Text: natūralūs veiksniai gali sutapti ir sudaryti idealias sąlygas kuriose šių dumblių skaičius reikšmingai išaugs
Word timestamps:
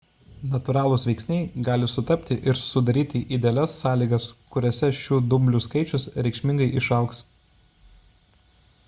natūralūs 0.51 1.03
veiksniai 1.09 1.43
gali 1.67 1.89
sutapti 1.95 2.37
ir 2.51 2.59
sudaryti 2.61 3.21
idealias 3.37 3.77
sąlygas 3.83 4.27
kuriose 4.55 4.91
šių 5.01 5.21
dumblių 5.35 5.63
skaičius 5.67 6.09
reikšmingai 6.29 6.71
išaugs 6.83 7.23